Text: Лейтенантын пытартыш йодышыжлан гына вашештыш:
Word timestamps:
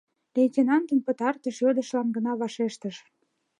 Лейтенантын 0.35 0.99
пытартыш 1.05 1.55
йодышыжлан 1.63 2.07
гына 2.15 2.31
вашештыш: 2.41 2.95